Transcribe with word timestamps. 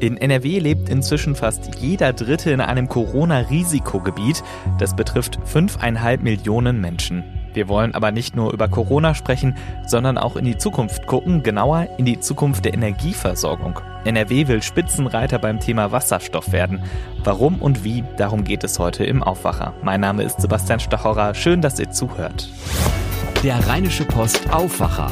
In 0.00 0.16
NRW 0.16 0.60
lebt 0.60 0.88
inzwischen 0.88 1.34
fast 1.34 1.74
jeder 1.80 2.12
Dritte 2.12 2.52
in 2.52 2.60
einem 2.60 2.88
Corona-Risikogebiet. 2.88 4.44
Das 4.78 4.94
betrifft 4.94 5.40
5,5 5.40 6.20
Millionen 6.22 6.80
Menschen. 6.80 7.24
Wir 7.52 7.68
wollen 7.68 7.94
aber 7.94 8.12
nicht 8.12 8.36
nur 8.36 8.52
über 8.52 8.68
Corona 8.68 9.14
sprechen, 9.14 9.56
sondern 9.86 10.16
auch 10.16 10.36
in 10.36 10.44
die 10.44 10.56
Zukunft 10.56 11.06
gucken, 11.08 11.42
genauer 11.42 11.88
in 11.98 12.04
die 12.04 12.20
Zukunft 12.20 12.64
der 12.64 12.74
Energieversorgung. 12.74 13.80
NRW 14.04 14.46
will 14.46 14.62
Spitzenreiter 14.62 15.40
beim 15.40 15.58
Thema 15.58 15.90
Wasserstoff 15.90 16.52
werden. 16.52 16.84
Warum 17.24 17.60
und 17.60 17.82
wie, 17.82 18.04
darum 18.16 18.44
geht 18.44 18.62
es 18.62 18.78
heute 18.78 19.04
im 19.04 19.24
Aufwacher. 19.24 19.74
Mein 19.82 20.00
Name 20.00 20.22
ist 20.22 20.40
Sebastian 20.40 20.78
Stachorra. 20.78 21.34
Schön, 21.34 21.60
dass 21.60 21.80
ihr 21.80 21.90
zuhört. 21.90 22.48
Der 23.42 23.66
Rheinische 23.66 24.04
Post 24.04 24.52
Aufwacher. 24.52 25.10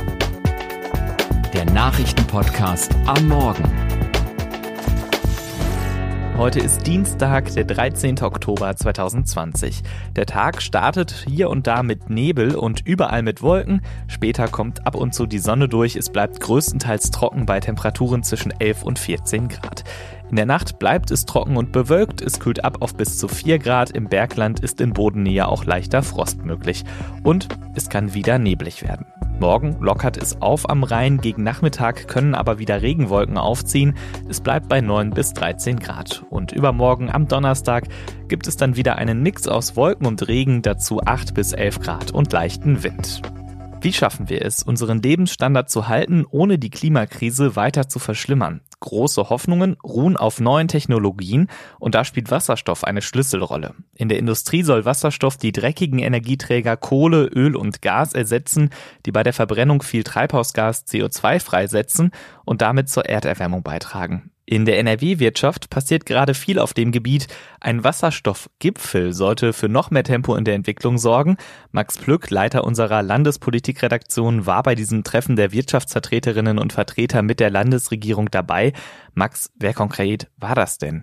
Der 1.53 1.65
Nachrichtenpodcast 1.65 2.95
am 3.07 3.27
Morgen. 3.27 3.86
Heute 6.39 6.61
ist 6.61 6.87
Dienstag, 6.87 7.51
der 7.55 7.65
13. 7.65 8.21
Oktober 8.21 8.77
2020. 8.77 9.83
Der 10.17 10.27
Tag 10.27 10.61
startet 10.61 11.25
hier 11.27 11.49
und 11.49 11.67
da 11.67 11.83
mit 11.83 12.11
Nebel 12.11 12.55
und 12.55 12.87
überall 12.87 13.23
mit 13.23 13.41
Wolken. 13.41 13.81
Später 14.07 14.47
kommt 14.47 14.87
ab 14.87 14.97
und 14.97 15.15
zu 15.15 15.25
die 15.25 15.39
Sonne 15.39 15.67
durch. 15.67 15.97
Es 15.97 16.11
bleibt 16.11 16.41
größtenteils 16.41 17.11
trocken 17.11 17.47
bei 17.47 17.59
Temperaturen 17.61 18.23
zwischen 18.23 18.51
11 18.51 18.83
und 18.83 18.99
14 18.99 19.49
Grad. 19.49 19.85
In 20.29 20.37
der 20.37 20.47
Nacht 20.47 20.79
bleibt 20.81 21.13
es 21.13 21.25
trocken 21.25 21.57
und 21.57 21.71
bewölkt. 21.71 22.21
Es 22.21 22.41
kühlt 22.41 22.65
ab 22.65 22.79
auf 22.81 22.97
bis 22.97 23.17
zu 23.17 23.29
4 23.29 23.59
Grad. 23.61 23.91
Im 23.91 24.09
Bergland 24.09 24.61
ist 24.61 24.81
in 24.81 24.93
Bodennähe 24.93 25.47
auch 25.47 25.65
leichter 25.65 26.03
Frost 26.03 26.45
möglich. 26.45 26.85
Und 27.23 27.49
es 27.75 27.89
kann 27.89 28.13
wieder 28.13 28.39
neblig 28.39 28.83
werden. 28.83 29.07
Morgen 29.39 29.77
lockert 29.81 30.17
es 30.17 30.41
auf 30.41 30.69
am 30.71 30.83
Rhein, 30.83 31.21
gegen 31.21 31.43
Nachmittag 31.43 32.09
können 32.09 32.35
aber 32.35 32.59
wieder 32.59 32.81
Regenwolken 32.81 33.37
aufziehen. 33.37 33.95
Es 34.29 34.41
bleibt 34.41 34.69
bei 34.69 34.81
9 34.81 35.11
bis 35.11 35.33
13 35.35 35.79
Grad. 35.79 36.25
Und 36.31 36.53
übermorgen 36.53 37.11
am 37.11 37.29
Donnerstag 37.29 37.85
gibt 38.29 38.49
es 38.49 38.57
dann 38.57 38.77
wieder 38.77 38.97
einen 38.97 39.23
Mix 39.23 39.47
aus 39.47 39.77
Wolken 39.77 40.07
und 40.07 40.27
Regen, 40.27 40.63
dazu 40.63 41.01
8 41.05 41.35
bis 41.35 41.53
11 41.53 41.81
Grad 41.81 42.11
und 42.13 42.33
leichten 42.33 42.83
Wind. 42.83 43.23
Wie 43.83 43.93
schaffen 43.93 44.29
wir 44.29 44.43
es, 44.43 44.63
unseren 44.63 45.03
Lebensstandard 45.03 45.71
zu 45.71 45.87
halten, 45.87 46.25
ohne 46.31 46.59
die 46.59 46.71
Klimakrise 46.71 47.55
weiter 47.55 47.89
zu 47.89 47.99
verschlimmern? 47.99 48.63
Große 48.81 49.31
Hoffnungen 49.31 49.77
ruhen 49.83 50.17
auf 50.17 50.39
neuen 50.39 50.69
Technologien 50.69 51.49
und 51.79 51.95
da 51.95 52.05
spielt 52.05 52.31
Wasserstoff 52.31 52.85
eine 52.85 53.01
Schlüsselrolle. 53.01 53.75
In 53.95 54.09
der 54.09 54.19
Industrie 54.19 54.63
soll 54.63 54.85
Wasserstoff 54.85 55.39
die 55.39 55.53
dreckigen 55.53 55.99
Energieträger 55.99 56.77
Kohle, 56.77 57.25
Öl 57.27 57.57
und 57.57 57.81
Gas 57.81 58.13
ersetzen, 58.13 58.71
die 59.07 59.13
bei 59.13 59.23
der 59.23 59.33
Verbrennung 59.33 59.83
viel 59.83 60.05
Treibhausgas 60.05 60.87
CO2 60.87 61.41
freisetzen 61.41 62.11
und 62.45 62.61
damit 62.61 62.91
zur 62.91 63.07
Erderwärmung 63.07 63.63
beitragen. 63.63 64.31
In 64.49 64.65
der 64.65 64.79
NRW-Wirtschaft 64.79 65.71
passiert 65.71 66.07
gerade 66.07 66.33
viel 66.33 66.61
auf 66.61 66.73
dem 66.73 66.93
Gebiet. 66.93 67.27
Ein 67.61 67.83
Wasserstoffgipfel 67.83 69.13
sollte 69.13 69.53
für 69.53 69.69
noch 69.69 69.91
mehr 69.91 70.05
Tempo 70.05 70.37
in 70.37 70.45
der 70.45 70.55
Entwicklung 70.55 70.99
sorgen. 70.99 71.37
Max 71.73 71.99
Plück, 71.99 72.31
Leiter 72.31 72.63
unserer 72.63 73.03
Landespolitikredaktion, 73.03 74.47
war 74.47 74.63
bei 74.63 74.77
diesem 74.77 75.03
Treffen 75.03 75.35
der 75.35 75.51
Wirtschaftsvertreterinnen 75.51 76.61
und 76.61 76.73
Vertreter 76.73 77.23
mit 77.23 77.41
der 77.41 77.51
Landesregierung 77.51 78.31
dabei. 78.31 78.73
Max, 79.15 79.51
wer 79.57 79.75
konkret 79.75 80.29
war 80.37 80.55
das 80.55 80.79
denn? 80.79 81.03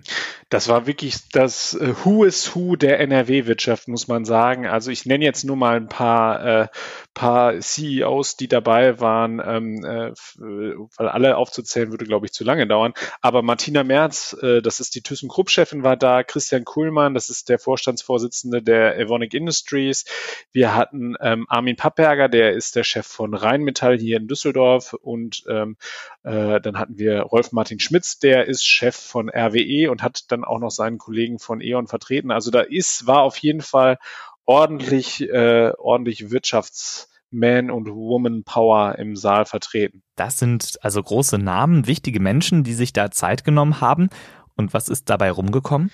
Das 0.54 0.68
war 0.68 0.86
wirklich 0.86 1.16
das 1.32 1.74
äh, 1.74 1.94
Who 2.04 2.22
is 2.22 2.54
Who 2.54 2.76
der 2.76 3.00
NRW-Wirtschaft, 3.00 3.88
muss 3.88 4.06
man 4.06 4.24
sagen. 4.24 4.68
Also 4.68 4.92
ich 4.92 5.04
nenne 5.04 5.24
jetzt 5.24 5.42
nur 5.42 5.56
mal 5.56 5.74
ein 5.74 5.88
paar, 5.88 6.46
äh, 6.46 6.68
paar 7.12 7.58
CEOs, 7.58 8.36
die 8.36 8.46
dabei 8.46 9.00
waren, 9.00 9.42
ähm, 9.44 9.84
äh, 9.84 10.12
weil 10.38 11.08
alle 11.08 11.38
aufzuzählen 11.38 11.90
würde, 11.90 12.04
glaube 12.04 12.26
ich, 12.26 12.32
zu 12.32 12.44
lange 12.44 12.68
dauern. 12.68 12.94
Aber 13.20 13.42
Martina 13.42 13.82
Merz, 13.82 14.36
äh, 14.42 14.62
das 14.62 14.78
ist 14.78 14.94
die 14.94 15.02
ThyssenKrupp-Chefin, 15.02 15.82
war 15.82 15.96
da. 15.96 16.22
Christian 16.22 16.64
Kuhlmann, 16.64 17.14
das 17.14 17.30
ist 17.30 17.48
der 17.48 17.58
Vorstandsvorsitzende 17.58 18.62
der 18.62 18.96
Evonik 18.96 19.34
Industries. 19.34 20.04
Wir 20.52 20.76
hatten 20.76 21.16
ähm, 21.20 21.46
Armin 21.48 21.74
Pappberger, 21.74 22.28
der 22.28 22.52
ist 22.52 22.76
der 22.76 22.84
Chef 22.84 23.08
von 23.08 23.34
Rheinmetall 23.34 23.98
hier 23.98 24.18
in 24.18 24.28
Düsseldorf. 24.28 24.92
Und 24.92 25.42
ähm, 25.48 25.76
äh, 26.22 26.60
dann 26.60 26.78
hatten 26.78 26.96
wir 26.96 27.22
Rolf 27.22 27.50
Martin 27.50 27.80
Schmitz, 27.80 28.20
der 28.20 28.46
ist 28.46 28.64
Chef 28.64 28.94
von 28.94 29.28
RWE 29.28 29.90
und 29.90 30.04
hat 30.04 30.30
dann 30.30 30.43
auch 30.44 30.58
noch 30.58 30.70
seinen 30.70 30.98
Kollegen 30.98 31.38
von 31.38 31.60
E.ON 31.60 31.86
vertreten. 31.86 32.30
Also 32.30 32.50
da 32.50 32.60
ist, 32.60 33.06
war 33.06 33.22
auf 33.22 33.36
jeden 33.38 33.62
Fall 33.62 33.98
ordentlich, 34.44 35.22
äh, 35.28 35.72
ordentlich 35.78 36.20
Wirtschafts- 36.26 37.08
man- 37.34 37.70
und 37.70 37.88
Woman-Power 37.88 38.96
im 38.98 39.16
Saal 39.16 39.44
vertreten. 39.44 40.02
Das 40.16 40.38
sind 40.38 40.78
also 40.82 41.02
große 41.02 41.36
Namen, 41.38 41.86
wichtige 41.86 42.20
Menschen, 42.20 42.64
die 42.64 42.74
sich 42.74 42.92
da 42.92 43.10
Zeit 43.10 43.44
genommen 43.44 43.80
haben. 43.80 44.08
Und 44.56 44.72
was 44.72 44.88
ist 44.88 45.10
dabei 45.10 45.30
rumgekommen? 45.30 45.90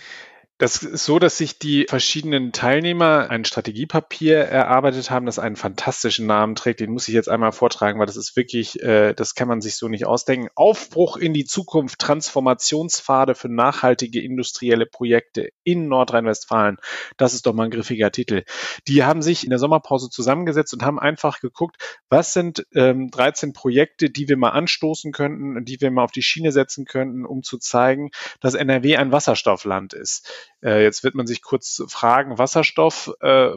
Das 0.61 0.83
ist 0.83 1.07
so, 1.07 1.19
dass 1.19 1.39
sich 1.39 1.59
die 1.59 1.87
verschiedenen 1.89 2.53
Teilnehmer 2.53 3.31
ein 3.31 3.47
Strategiepapier 3.47 4.37
erarbeitet 4.37 5.11
haben, 5.11 5.25
das 5.25 5.39
einen 5.39 5.57
fantastischen 5.57 6.27
Namen 6.27 6.55
trägt. 6.55 6.81
Den 6.81 6.91
muss 6.91 7.09
ich 7.09 7.15
jetzt 7.15 7.31
einmal 7.31 7.53
vortragen, 7.53 7.99
weil 7.99 8.05
das 8.05 8.19
ist 8.19 8.37
wirklich, 8.37 8.79
äh, 8.83 9.15
das 9.15 9.35
kann 9.35 9.49
man 9.49 9.63
sich 9.63 9.77
so 9.77 9.89
nicht 9.89 10.05
ausdenken. 10.05 10.49
Aufbruch 10.57 11.17
in 11.17 11.33
die 11.33 11.47
Zukunft, 11.47 11.99
Transformationspfade 11.99 13.35
für 13.35 13.49
nachhaltige 13.49 14.21
industrielle 14.21 14.85
Projekte 14.85 15.49
in 15.65 15.89
Nordrhein-Westfalen. 15.89 16.77
Das 17.17 17.33
ist 17.33 17.47
doch 17.47 17.55
mal 17.55 17.65
ein 17.65 17.71
griffiger 17.71 18.13
Titel. 18.13 18.43
Die 18.87 19.03
haben 19.03 19.23
sich 19.23 19.45
in 19.45 19.51
der 19.51 19.59
Sommerpause 19.59 20.11
zusammengesetzt 20.11 20.75
und 20.75 20.83
haben 20.83 20.99
einfach 20.99 21.41
geguckt, 21.41 21.77
was 22.11 22.35
sind 22.35 22.67
ähm, 22.75 23.11
13 23.11 23.55
Projekte, 23.55 24.11
die 24.11 24.29
wir 24.29 24.37
mal 24.37 24.51
anstoßen 24.51 25.11
könnten, 25.13 25.65
die 25.65 25.81
wir 25.81 25.91
mal 25.91 26.05
auf 26.05 26.13
die 26.13 26.21
Schiene 26.21 26.53
setzen 26.53 26.85
könnten, 26.85 27.25
um 27.25 27.43
zu 27.43 27.57
zeigen, 27.57 28.11
dass 28.41 28.53
NRW 28.53 28.99
ein 28.99 29.11
Wasserstoffland 29.11 29.95
ist. 29.95 30.50
Äh, 30.63 30.83
jetzt 30.83 31.05
wird 31.05 31.15
man 31.15 31.27
sich 31.27 31.43
kurz 31.43 31.83
fragen, 31.89 32.39
Wasserstoff, 32.39 33.13
äh, 33.21 33.51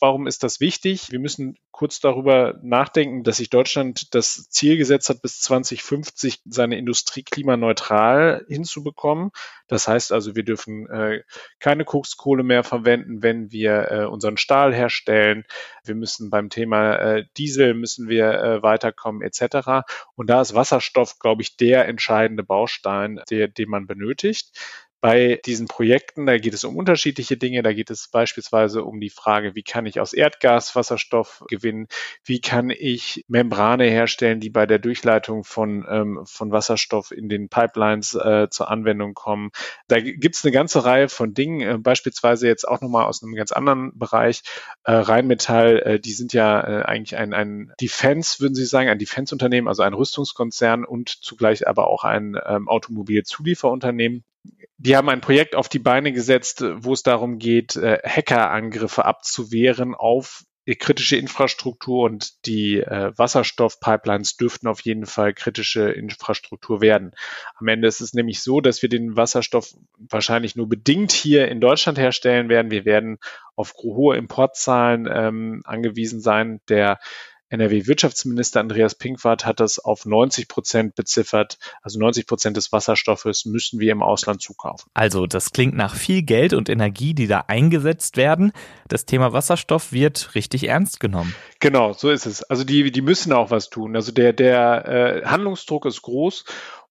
warum 0.00 0.26
ist 0.26 0.42
das 0.42 0.60
wichtig? 0.60 1.10
Wir 1.10 1.18
müssen 1.18 1.56
kurz 1.70 2.00
darüber 2.00 2.58
nachdenken, 2.62 3.22
dass 3.22 3.38
sich 3.38 3.50
Deutschland 3.50 4.14
das 4.14 4.48
Ziel 4.50 4.76
gesetzt 4.76 5.08
hat, 5.08 5.22
bis 5.22 5.40
2050 5.42 6.40
seine 6.44 6.78
Industrie 6.78 7.22
klimaneutral 7.22 8.44
hinzubekommen. 8.48 9.30
Das 9.68 9.88
heißt 9.88 10.12
also, 10.12 10.36
wir 10.36 10.44
dürfen 10.44 10.88
äh, 10.88 11.22
keine 11.58 11.84
Kokskohle 11.84 12.42
mehr 12.42 12.64
verwenden, 12.64 13.22
wenn 13.22 13.50
wir 13.50 13.90
äh, 13.90 14.04
unseren 14.04 14.36
Stahl 14.36 14.74
herstellen. 14.74 15.44
Wir 15.84 15.94
müssen 15.94 16.30
beim 16.30 16.50
Thema 16.50 16.96
äh, 16.96 17.24
Diesel 17.36 17.74
müssen 17.74 18.08
wir 18.08 18.32
äh, 18.32 18.62
weiterkommen 18.62 19.22
etc. 19.22 19.86
Und 20.14 20.28
da 20.28 20.40
ist 20.40 20.54
Wasserstoff, 20.54 21.18
glaube 21.18 21.42
ich, 21.42 21.56
der 21.56 21.88
entscheidende 21.88 22.42
Baustein, 22.42 23.20
der, 23.30 23.48
den 23.48 23.68
man 23.68 23.86
benötigt 23.86 24.52
bei 25.00 25.40
diesen 25.44 25.66
Projekten, 25.66 26.26
da 26.26 26.38
geht 26.38 26.54
es 26.54 26.64
um 26.64 26.76
unterschiedliche 26.76 27.36
Dinge. 27.36 27.62
Da 27.62 27.72
geht 27.72 27.90
es 27.90 28.08
beispielsweise 28.08 28.82
um 28.82 29.00
die 29.00 29.10
Frage, 29.10 29.54
wie 29.54 29.62
kann 29.62 29.86
ich 29.86 30.00
aus 30.00 30.12
Erdgas 30.12 30.74
Wasserstoff 30.74 31.44
gewinnen? 31.48 31.86
Wie 32.24 32.40
kann 32.40 32.70
ich 32.70 33.24
Membrane 33.28 33.84
herstellen, 33.84 34.40
die 34.40 34.50
bei 34.50 34.66
der 34.66 34.78
Durchleitung 34.78 35.44
von, 35.44 35.86
ähm, 35.88 36.20
von 36.24 36.50
Wasserstoff 36.50 37.10
in 37.10 37.28
den 37.28 37.48
Pipelines 37.48 38.14
äh, 38.14 38.48
zur 38.50 38.70
Anwendung 38.70 39.14
kommen? 39.14 39.50
Da 39.88 40.00
gibt 40.00 40.34
es 40.34 40.44
eine 40.44 40.52
ganze 40.52 40.84
Reihe 40.84 41.08
von 41.08 41.34
Dingen, 41.34 41.60
äh, 41.60 41.78
beispielsweise 41.78 42.46
jetzt 42.48 42.66
auch 42.66 42.80
nochmal 42.80 43.04
aus 43.04 43.22
einem 43.22 43.34
ganz 43.34 43.52
anderen 43.52 43.96
Bereich. 43.98 44.42
Äh, 44.84 44.92
Rheinmetall, 44.92 45.78
äh, 45.80 46.00
die 46.00 46.12
sind 46.12 46.32
ja 46.32 46.60
äh, 46.60 46.82
eigentlich 46.84 47.16
ein, 47.16 47.34
ein 47.34 47.72
Defense, 47.80 48.40
würden 48.40 48.54
Sie 48.54 48.64
sagen, 48.64 48.88
ein 48.88 48.98
Defense-Unternehmen, 48.98 49.68
also 49.68 49.82
ein 49.82 49.94
Rüstungskonzern 49.94 50.84
und 50.84 51.10
zugleich 51.10 51.68
aber 51.68 51.88
auch 51.88 52.04
ein 52.04 52.38
ähm, 52.46 52.68
Automobilzulieferunternehmen 52.68 54.24
die 54.78 54.96
haben 54.96 55.08
ein 55.08 55.20
Projekt 55.20 55.54
auf 55.54 55.68
die 55.68 55.78
Beine 55.78 56.12
gesetzt, 56.12 56.62
wo 56.76 56.92
es 56.92 57.02
darum 57.02 57.38
geht, 57.38 57.76
äh, 57.76 57.98
Hackerangriffe 58.04 59.04
abzuwehren 59.04 59.94
auf 59.94 60.44
kritische 60.74 61.16
Infrastruktur 61.16 62.04
und 62.04 62.44
die 62.44 62.80
äh, 62.80 63.12
Wasserstoffpipelines 63.16 64.36
dürften 64.36 64.66
auf 64.66 64.80
jeden 64.80 65.06
Fall 65.06 65.32
kritische 65.32 65.90
Infrastruktur 65.90 66.80
werden. 66.80 67.12
Am 67.54 67.68
Ende 67.68 67.86
ist 67.86 68.00
es 68.00 68.14
nämlich 68.14 68.42
so, 68.42 68.60
dass 68.60 68.82
wir 68.82 68.88
den 68.88 69.16
Wasserstoff 69.16 69.74
wahrscheinlich 69.96 70.56
nur 70.56 70.68
bedingt 70.68 71.12
hier 71.12 71.46
in 71.46 71.60
Deutschland 71.60 71.98
herstellen 71.98 72.48
werden. 72.48 72.72
Wir 72.72 72.84
werden 72.84 73.18
auf 73.54 73.74
hohe 73.74 74.16
Importzahlen 74.16 75.08
ähm, 75.08 75.62
angewiesen 75.64 76.20
sein. 76.20 76.60
Der 76.68 76.98
NRW-Wirtschaftsminister 77.60 78.60
Andreas 78.60 78.94
Pinkwart 78.94 79.44
hat 79.44 79.60
das 79.60 79.78
auf 79.78 80.06
90 80.06 80.48
Prozent 80.48 80.94
beziffert. 80.94 81.58
Also 81.82 81.98
90 81.98 82.26
Prozent 82.26 82.56
des 82.56 82.72
Wasserstoffes 82.72 83.44
müssen 83.44 83.80
wir 83.80 83.92
im 83.92 84.02
Ausland 84.02 84.42
zukaufen. 84.42 84.90
Also 84.94 85.26
das 85.26 85.52
klingt 85.52 85.74
nach 85.74 85.94
viel 85.94 86.22
Geld 86.22 86.52
und 86.52 86.68
Energie, 86.68 87.14
die 87.14 87.26
da 87.26 87.44
eingesetzt 87.48 88.16
werden. 88.16 88.52
Das 88.88 89.06
Thema 89.06 89.32
Wasserstoff 89.32 89.92
wird 89.92 90.34
richtig 90.34 90.68
ernst 90.68 91.00
genommen. 91.00 91.34
Genau, 91.60 91.92
so 91.92 92.10
ist 92.10 92.26
es. 92.26 92.42
Also 92.42 92.64
die, 92.64 92.90
die 92.90 93.02
müssen 93.02 93.32
auch 93.32 93.50
was 93.50 93.70
tun. 93.70 93.96
Also 93.96 94.12
der, 94.12 94.32
der 94.32 95.22
äh, 95.24 95.26
Handlungsdruck 95.26 95.86
ist 95.86 96.02
groß 96.02 96.44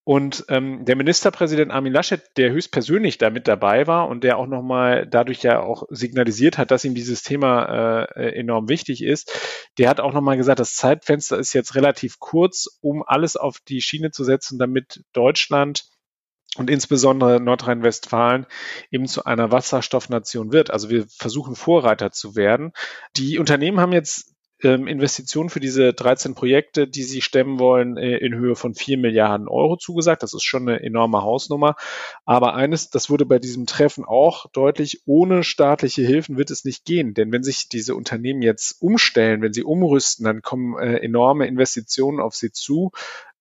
und 0.05 0.45
ähm, 0.49 0.85
der 0.85 0.95
Ministerpräsident 0.95 1.71
Armin 1.71 1.91
Laschet, 1.91 2.21
der 2.37 2.51
höchstpersönlich 2.51 3.17
da 3.17 3.31
mit 3.31 3.47
dabei 3.47 3.87
war 3.87 4.07
und 4.07 4.23
der 4.23 4.37
auch 4.37 4.45
nochmal 4.45 5.07
dadurch 5.07 5.41
ja 5.41 5.61
auch 5.61 5.87
signalisiert 5.89 6.59
hat, 6.59 6.69
dass 6.69 6.85
ihm 6.85 6.93
dieses 6.93 7.23
Thema 7.23 8.05
äh, 8.15 8.39
enorm 8.39 8.69
wichtig 8.69 9.03
ist, 9.03 9.67
der 9.79 9.89
hat 9.89 9.99
auch 9.99 10.13
nochmal 10.13 10.37
gesagt, 10.37 10.59
das 10.59 10.75
Zeitfenster 10.75 11.39
ist 11.39 11.53
jetzt 11.53 11.73
relativ 11.73 12.19
kurz, 12.19 12.77
um 12.81 13.01
alles 13.03 13.35
auf 13.35 13.57
die 13.67 13.81
Schiene 13.81 14.11
zu 14.11 14.23
setzen, 14.23 14.59
damit 14.59 15.03
Deutschland 15.11 15.85
und 16.55 16.69
insbesondere 16.69 17.41
Nordrhein-Westfalen 17.41 18.45
eben 18.91 19.07
zu 19.07 19.25
einer 19.25 19.51
Wasserstoffnation 19.51 20.51
wird. 20.51 20.69
Also 20.69 20.91
wir 20.91 21.07
versuchen 21.07 21.55
Vorreiter 21.55 22.11
zu 22.11 22.35
werden. 22.35 22.73
Die 23.17 23.39
Unternehmen 23.39 23.79
haben 23.79 23.91
jetzt 23.91 24.34
ähm, 24.65 24.87
Investitionen 24.87 25.49
für 25.49 25.59
diese 25.59 25.93
13 25.93 26.33
Projekte, 26.33 26.87
die 26.87 27.03
sie 27.03 27.21
stemmen 27.21 27.59
wollen, 27.59 27.97
äh, 27.97 28.17
in 28.17 28.35
Höhe 28.35 28.55
von 28.55 28.73
4 28.73 28.97
Milliarden 28.97 29.47
Euro 29.47 29.77
zugesagt. 29.77 30.23
Das 30.23 30.33
ist 30.33 30.43
schon 30.43 30.67
eine 30.67 30.81
enorme 30.81 31.21
Hausnummer. 31.21 31.75
Aber 32.25 32.55
eines, 32.55 32.89
das 32.89 33.09
wurde 33.09 33.25
bei 33.25 33.39
diesem 33.39 33.67
Treffen 33.67 34.03
auch 34.03 34.47
deutlich, 34.51 35.03
ohne 35.05 35.43
staatliche 35.43 36.01
Hilfen 36.01 36.37
wird 36.37 36.51
es 36.51 36.65
nicht 36.65 36.83
gehen. 36.83 37.13
Denn 37.13 37.31
wenn 37.31 37.43
sich 37.43 37.69
diese 37.69 37.95
Unternehmen 37.95 38.41
jetzt 38.41 38.81
umstellen, 38.81 39.41
wenn 39.41 39.53
sie 39.53 39.63
umrüsten, 39.63 40.25
dann 40.25 40.41
kommen 40.41 40.77
äh, 40.79 40.97
enorme 40.97 41.45
Investitionen 41.45 42.19
auf 42.19 42.35
sie 42.35 42.51
zu. 42.51 42.91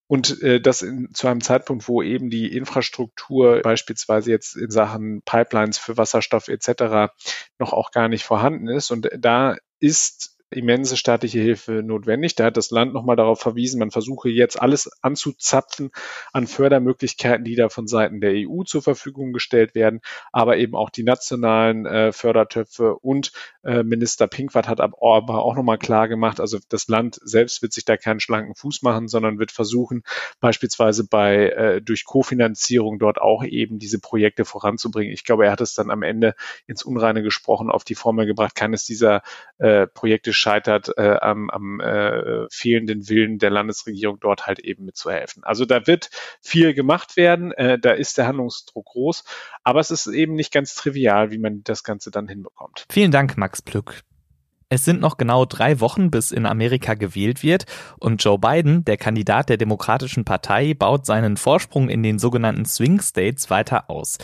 Und 0.06 0.42
äh, 0.42 0.60
das 0.60 0.82
in, 0.82 1.08
zu 1.14 1.28
einem 1.28 1.40
Zeitpunkt, 1.40 1.88
wo 1.88 2.02
eben 2.02 2.28
die 2.28 2.54
Infrastruktur 2.54 3.62
beispielsweise 3.62 4.30
jetzt 4.30 4.54
in 4.54 4.70
Sachen 4.70 5.22
Pipelines 5.22 5.78
für 5.78 5.96
Wasserstoff 5.96 6.48
etc. 6.48 7.12
noch 7.58 7.72
auch 7.72 7.90
gar 7.90 8.08
nicht 8.08 8.24
vorhanden 8.24 8.68
ist. 8.68 8.90
Und 8.90 9.08
da 9.18 9.56
ist 9.80 10.33
immense 10.54 10.96
staatliche 10.96 11.40
Hilfe 11.40 11.82
notwendig. 11.82 12.34
Da 12.34 12.44
hat 12.44 12.56
das 12.56 12.70
Land 12.70 12.94
nochmal 12.94 13.16
darauf 13.16 13.40
verwiesen, 13.40 13.78
man 13.78 13.90
versuche 13.90 14.28
jetzt 14.28 14.60
alles 14.60 14.90
anzuzapfen 15.02 15.90
an 16.32 16.46
Fördermöglichkeiten, 16.46 17.44
die 17.44 17.56
da 17.56 17.68
von 17.68 17.86
Seiten 17.86 18.20
der 18.20 18.32
EU 18.34 18.62
zur 18.64 18.82
Verfügung 18.82 19.32
gestellt 19.32 19.74
werden, 19.74 20.00
aber 20.32 20.56
eben 20.56 20.74
auch 20.74 20.90
die 20.90 21.04
nationalen 21.04 21.86
äh, 21.86 22.12
Fördertöpfe 22.12 22.96
und 22.96 23.32
äh, 23.64 23.82
Minister 23.82 24.26
Pinkwart 24.26 24.68
hat 24.68 24.80
aber 24.80 25.42
auch 25.42 25.56
nochmal 25.56 25.78
klar 25.78 26.08
gemacht, 26.08 26.40
also 26.40 26.58
das 26.68 26.88
Land 26.88 27.18
selbst 27.22 27.62
wird 27.62 27.72
sich 27.72 27.84
da 27.84 27.96
keinen 27.96 28.20
schlanken 28.20 28.54
Fuß 28.54 28.82
machen, 28.82 29.08
sondern 29.08 29.38
wird 29.38 29.52
versuchen, 29.52 30.02
beispielsweise 30.40 31.06
bei 31.06 31.48
äh, 31.48 31.82
durch 31.82 32.04
Kofinanzierung 32.04 32.98
dort 32.98 33.20
auch 33.20 33.44
eben 33.44 33.78
diese 33.78 33.98
Projekte 33.98 34.44
voranzubringen. 34.44 35.12
Ich 35.12 35.24
glaube, 35.24 35.46
er 35.46 35.52
hat 35.52 35.60
es 35.60 35.74
dann 35.74 35.90
am 35.90 36.02
Ende 36.02 36.34
ins 36.66 36.82
Unreine 36.82 37.22
gesprochen, 37.22 37.70
auf 37.70 37.84
die 37.84 37.94
Formel 37.94 38.26
gebracht, 38.26 38.54
keines 38.54 38.84
dieser 38.84 39.22
äh, 39.58 39.86
Projekte 39.86 40.32
scheitert 40.32 40.90
äh, 40.96 41.16
am, 41.20 41.50
am 41.50 41.80
äh, 41.80 42.46
fehlenden 42.50 43.08
Willen 43.08 43.38
der 43.38 43.50
Landesregierung, 43.50 44.18
dort 44.20 44.46
halt 44.46 44.58
eben 44.58 44.84
mitzuhelfen. 44.84 45.44
Also 45.44 45.64
da 45.64 45.86
wird 45.86 46.10
viel 46.40 46.74
gemacht 46.74 47.16
werden, 47.16 47.52
äh, 47.52 47.78
da 47.78 47.92
ist 47.92 48.18
der 48.18 48.26
Handlungsdruck 48.26 48.86
groß, 48.86 49.24
aber 49.62 49.80
es 49.80 49.90
ist 49.90 50.06
eben 50.06 50.34
nicht 50.34 50.52
ganz 50.52 50.74
trivial, 50.74 51.30
wie 51.30 51.38
man 51.38 51.62
das 51.64 51.84
Ganze 51.84 52.10
dann 52.10 52.28
hinbekommt. 52.28 52.84
Vielen 52.90 53.10
Dank, 53.10 53.36
Max 53.36 53.62
Plück. 53.62 54.02
Es 54.70 54.84
sind 54.84 55.00
noch 55.00 55.18
genau 55.18 55.44
drei 55.44 55.78
Wochen, 55.78 56.10
bis 56.10 56.32
in 56.32 56.46
Amerika 56.46 56.94
gewählt 56.94 57.44
wird 57.44 57.66
und 58.00 58.24
Joe 58.24 58.38
Biden, 58.38 58.84
der 58.84 58.96
Kandidat 58.96 59.48
der 59.48 59.56
Demokratischen 59.56 60.24
Partei, 60.24 60.74
baut 60.74 61.06
seinen 61.06 61.36
Vorsprung 61.36 61.88
in 61.88 62.02
den 62.02 62.18
sogenannten 62.18 62.64
Swing 62.64 63.00
States 63.00 63.50
weiter 63.50 63.88
aus. 63.88 64.18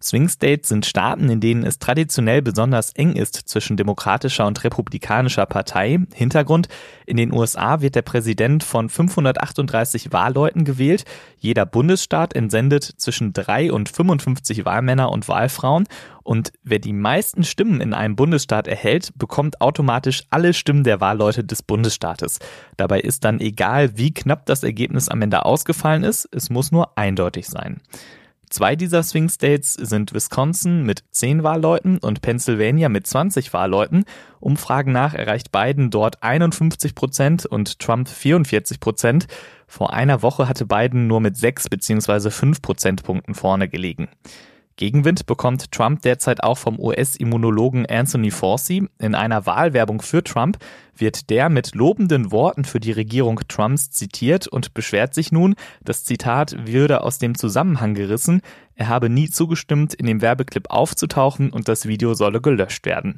Swing 0.00 0.28
States 0.28 0.68
sind 0.68 0.86
Staaten, 0.86 1.28
in 1.28 1.40
denen 1.40 1.64
es 1.64 1.78
traditionell 1.78 2.42
besonders 2.42 2.92
eng 2.92 3.14
ist 3.14 3.34
zwischen 3.34 3.76
demokratischer 3.76 4.46
und 4.46 4.62
republikanischer 4.62 5.46
Partei. 5.46 5.98
Hintergrund, 6.14 6.68
in 7.06 7.16
den 7.16 7.32
USA 7.32 7.80
wird 7.80 7.94
der 7.94 8.02
Präsident 8.02 8.62
von 8.62 8.88
538 8.88 10.12
Wahlleuten 10.12 10.64
gewählt. 10.64 11.04
Jeder 11.38 11.66
Bundesstaat 11.66 12.34
entsendet 12.34 12.84
zwischen 12.84 13.32
drei 13.32 13.72
und 13.72 13.88
55 13.88 14.64
Wahlmänner 14.64 15.10
und 15.10 15.28
Wahlfrauen. 15.28 15.86
Und 16.22 16.52
wer 16.62 16.78
die 16.78 16.92
meisten 16.92 17.42
Stimmen 17.42 17.80
in 17.80 17.94
einem 17.94 18.14
Bundesstaat 18.14 18.68
erhält, 18.68 19.12
bekommt 19.16 19.60
automatisch 19.62 20.24
alle 20.28 20.52
Stimmen 20.52 20.84
der 20.84 21.00
Wahlleute 21.00 21.42
des 21.42 21.62
Bundesstaates. 21.62 22.38
Dabei 22.76 23.00
ist 23.00 23.24
dann 23.24 23.40
egal, 23.40 23.96
wie 23.96 24.12
knapp 24.12 24.44
das 24.44 24.62
Ergebnis 24.62 25.08
am 25.08 25.22
Ende 25.22 25.44
ausgefallen 25.44 26.04
ist, 26.04 26.28
es 26.30 26.50
muss 26.50 26.70
nur 26.70 26.98
eindeutig 26.98 27.46
sein. 27.46 27.80
Zwei 28.50 28.76
dieser 28.76 29.02
Swing 29.02 29.28
States 29.28 29.74
sind 29.74 30.14
Wisconsin 30.14 30.82
mit 30.82 31.04
10 31.10 31.42
Wahlleuten 31.42 31.98
und 31.98 32.22
Pennsylvania 32.22 32.88
mit 32.88 33.06
20 33.06 33.52
Wahlleuten. 33.52 34.04
Umfragen 34.40 34.92
nach 34.92 35.14
erreicht 35.14 35.52
Biden 35.52 35.90
dort 35.90 36.22
51 36.22 36.94
Prozent 36.94 37.46
und 37.46 37.78
Trump 37.78 38.08
44 38.08 38.80
Prozent. 38.80 39.26
Vor 39.66 39.92
einer 39.92 40.22
Woche 40.22 40.48
hatte 40.48 40.64
Biden 40.64 41.06
nur 41.06 41.20
mit 41.20 41.36
6 41.36 41.68
bzw. 41.68 42.30
5 42.30 42.62
Prozentpunkten 42.62 43.34
vorne 43.34 43.68
gelegen. 43.68 44.08
Gegenwind 44.78 45.26
bekommt 45.26 45.72
Trump 45.72 46.02
derzeit 46.02 46.44
auch 46.44 46.56
vom 46.56 46.78
US-Immunologen 46.78 47.84
Anthony 47.84 48.30
Fauci. 48.30 48.88
In 49.00 49.16
einer 49.16 49.44
Wahlwerbung 49.44 50.00
für 50.00 50.22
Trump 50.22 50.56
wird 50.96 51.30
der 51.30 51.48
mit 51.48 51.74
lobenden 51.74 52.30
Worten 52.30 52.64
für 52.64 52.78
die 52.78 52.92
Regierung 52.92 53.40
Trumps 53.48 53.90
zitiert 53.90 54.46
und 54.46 54.74
beschwert 54.74 55.14
sich 55.14 55.32
nun, 55.32 55.56
das 55.82 56.04
Zitat 56.04 56.68
würde 56.68 57.02
aus 57.02 57.18
dem 57.18 57.36
Zusammenhang 57.36 57.94
gerissen, 57.94 58.40
er 58.76 58.86
habe 58.86 59.10
nie 59.10 59.28
zugestimmt, 59.28 59.94
in 59.94 60.06
dem 60.06 60.22
Werbeclip 60.22 60.70
aufzutauchen 60.70 61.50
und 61.50 61.66
das 61.66 61.88
Video 61.88 62.14
solle 62.14 62.40
gelöscht 62.40 62.86
werden. 62.86 63.16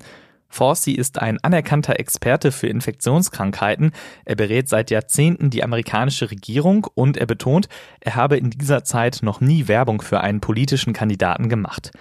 Forsey 0.50 0.93
ist 0.93 1.20
ein 1.20 1.38
anerkannter 1.43 1.99
Experte 1.99 2.52
für 2.52 2.67
Infektionskrankheiten. 2.67 3.93
Er 4.25 4.35
berät 4.35 4.69
seit 4.69 4.91
Jahrzehnten 4.91 5.49
die 5.49 5.64
amerikanische 5.64 6.31
Regierung 6.31 6.87
und 6.94 7.17
er 7.17 7.26
betont, 7.26 7.69
er 8.00 8.17
habe 8.17 8.37
in 8.37 8.50
dieser 8.50 8.85
Zeit 8.85 9.20
noch 9.23 9.41
nie 9.41 9.69
Werbung 9.69 10.02
für 10.02 10.20
einen 10.20 10.41
politischen 10.41 10.93
Kandidaten 10.93 11.49
gemacht. 11.49 11.93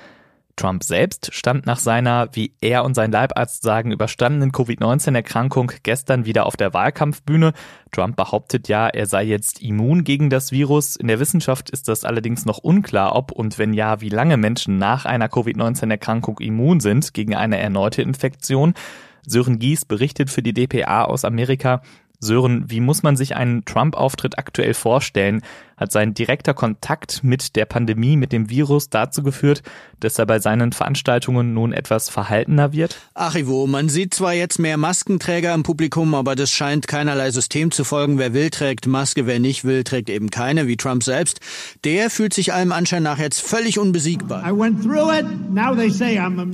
Trump 0.59 0.83
selbst 0.83 1.33
stand 1.33 1.65
nach 1.65 1.79
seiner, 1.79 2.27
wie 2.33 2.51
er 2.59 2.83
und 2.83 2.93
sein 2.93 3.13
Leibarzt 3.13 3.63
sagen, 3.63 3.93
überstandenen 3.93 4.51
Covid-19-Erkrankung 4.51 5.71
gestern 5.83 6.25
wieder 6.25 6.45
auf 6.45 6.57
der 6.57 6.73
Wahlkampfbühne. 6.73 7.53
Trump 7.93 8.17
behauptet 8.17 8.67
ja, 8.67 8.89
er 8.89 9.05
sei 9.05 9.23
jetzt 9.23 9.61
immun 9.61 10.03
gegen 10.03 10.29
das 10.29 10.51
Virus. 10.51 10.97
In 10.97 11.07
der 11.07 11.21
Wissenschaft 11.21 11.69
ist 11.69 11.87
das 11.87 12.03
allerdings 12.03 12.45
noch 12.45 12.57
unklar, 12.57 13.15
ob 13.15 13.31
und 13.31 13.57
wenn 13.57 13.73
ja, 13.73 14.01
wie 14.01 14.09
lange 14.09 14.35
Menschen 14.35 14.77
nach 14.77 15.05
einer 15.05 15.29
Covid-19-Erkrankung 15.29 16.39
immun 16.39 16.81
sind 16.81 17.13
gegen 17.13 17.35
eine 17.35 17.57
erneute 17.57 18.01
Infektion. 18.01 18.73
Sören 19.25 19.59
Gies 19.59 19.85
berichtet 19.85 20.29
für 20.29 20.41
die 20.41 20.53
DPA 20.53 21.05
aus 21.05 21.23
Amerika, 21.23 21.81
Sören, 22.19 22.69
wie 22.69 22.81
muss 22.81 23.01
man 23.01 23.15
sich 23.15 23.35
einen 23.37 23.63
Trump-Auftritt 23.63 24.37
aktuell 24.37 24.73
vorstellen? 24.73 25.41
Hat 25.79 25.91
sein 25.91 26.13
direkter 26.13 26.53
Kontakt 26.53 27.23
mit 27.23 27.55
der 27.55 27.65
Pandemie, 27.65 28.17
mit 28.17 28.31
dem 28.33 28.49
Virus 28.49 28.89
dazu 28.89 29.23
geführt, 29.23 29.63
dass 29.99 30.19
er 30.19 30.25
bei 30.25 30.39
seinen 30.39 30.73
Veranstaltungen 30.73 31.53
nun 31.53 31.73
etwas 31.73 32.09
verhaltener 32.09 32.73
wird? 32.73 32.97
Ach 33.13 33.35
Ivo, 33.35 33.65
man 33.65 33.89
sieht 33.89 34.13
zwar 34.13 34.33
jetzt 34.33 34.59
mehr 34.59 34.77
Maskenträger 34.77 35.53
im 35.53 35.63
Publikum, 35.63 36.13
aber 36.13 36.35
das 36.35 36.51
scheint 36.51 36.87
keinerlei 36.87 37.31
System 37.31 37.71
zu 37.71 37.83
folgen. 37.83 38.17
Wer 38.17 38.33
will, 38.33 38.49
trägt 38.49 38.85
Maske, 38.85 39.25
wer 39.25 39.39
nicht 39.39 39.63
will, 39.63 39.83
trägt 39.83 40.09
eben 40.09 40.29
keine, 40.29 40.67
wie 40.67 40.77
Trump 40.77 41.03
selbst. 41.03 41.39
Der 41.85 42.09
fühlt 42.09 42.33
sich 42.33 42.53
allem 42.53 42.71
Anschein 42.73 43.03
nach 43.03 43.17
jetzt 43.17 43.41
völlig 43.41 43.79
unbesiegbar. 43.79 44.43